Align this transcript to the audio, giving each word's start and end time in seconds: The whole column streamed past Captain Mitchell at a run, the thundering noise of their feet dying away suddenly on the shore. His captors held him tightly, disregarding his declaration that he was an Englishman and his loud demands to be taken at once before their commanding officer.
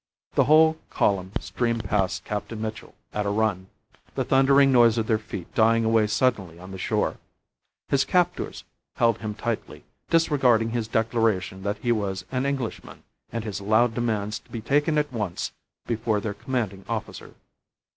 The 0.33 0.45
whole 0.45 0.77
column 0.89 1.31
streamed 1.39 1.83
past 1.83 2.25
Captain 2.25 2.59
Mitchell 2.59 2.95
at 3.13 3.27
a 3.27 3.29
run, 3.29 3.67
the 4.15 4.25
thundering 4.25 4.71
noise 4.71 4.97
of 4.97 5.05
their 5.05 5.19
feet 5.19 5.53
dying 5.53 5.85
away 5.85 6.07
suddenly 6.07 6.57
on 6.57 6.71
the 6.71 6.79
shore. 6.79 7.17
His 7.87 8.03
captors 8.03 8.63
held 8.95 9.19
him 9.19 9.35
tightly, 9.35 9.83
disregarding 10.09 10.71
his 10.71 10.87
declaration 10.87 11.61
that 11.61 11.77
he 11.77 11.91
was 11.91 12.25
an 12.31 12.47
Englishman 12.47 13.03
and 13.31 13.43
his 13.43 13.61
loud 13.61 13.93
demands 13.93 14.39
to 14.39 14.49
be 14.49 14.59
taken 14.59 14.97
at 14.97 15.13
once 15.13 15.51
before 15.85 16.19
their 16.19 16.33
commanding 16.33 16.83
officer. 16.89 17.35